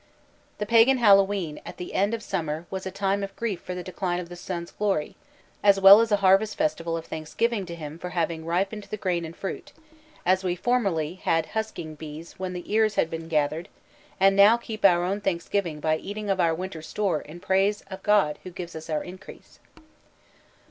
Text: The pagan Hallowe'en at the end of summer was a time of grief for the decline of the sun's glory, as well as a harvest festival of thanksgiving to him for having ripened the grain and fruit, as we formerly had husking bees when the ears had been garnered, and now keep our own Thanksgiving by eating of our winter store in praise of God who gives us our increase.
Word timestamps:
The 0.57 0.65
pagan 0.65 0.97
Hallowe'en 0.97 1.59
at 1.63 1.77
the 1.77 1.93
end 1.93 2.15
of 2.15 2.23
summer 2.23 2.65
was 2.71 2.87
a 2.87 2.89
time 2.91 3.21
of 3.23 3.35
grief 3.35 3.61
for 3.61 3.75
the 3.75 3.83
decline 3.83 4.19
of 4.19 4.29
the 4.29 4.35
sun's 4.35 4.71
glory, 4.71 5.15
as 5.61 5.79
well 5.79 6.01
as 6.01 6.11
a 6.11 6.15
harvest 6.25 6.57
festival 6.57 6.97
of 6.97 7.05
thanksgiving 7.05 7.67
to 7.67 7.75
him 7.75 7.99
for 7.99 8.09
having 8.09 8.43
ripened 8.43 8.85
the 8.85 8.97
grain 8.97 9.23
and 9.25 9.35
fruit, 9.35 9.73
as 10.25 10.43
we 10.43 10.55
formerly 10.55 11.19
had 11.21 11.45
husking 11.53 11.93
bees 11.93 12.39
when 12.39 12.53
the 12.53 12.73
ears 12.73 12.95
had 12.95 13.11
been 13.11 13.27
garnered, 13.29 13.69
and 14.19 14.35
now 14.35 14.57
keep 14.57 14.83
our 14.83 15.03
own 15.03 15.21
Thanksgiving 15.21 15.79
by 15.79 15.97
eating 15.97 16.31
of 16.31 16.39
our 16.39 16.55
winter 16.55 16.81
store 16.81 17.21
in 17.21 17.39
praise 17.39 17.81
of 17.91 18.01
God 18.01 18.39
who 18.41 18.49
gives 18.49 18.75
us 18.75 18.89
our 18.89 19.03
increase. 19.03 19.59